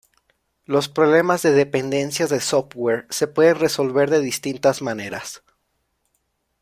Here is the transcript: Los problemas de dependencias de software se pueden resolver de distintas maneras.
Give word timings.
Los 0.65 0.89
problemas 0.89 1.43
de 1.43 1.51
dependencias 1.51 2.31
de 2.31 2.39
software 2.39 3.05
se 3.11 3.27
pueden 3.27 3.59
resolver 3.59 4.09
de 4.09 4.19
distintas 4.19 4.81
maneras. 4.81 5.43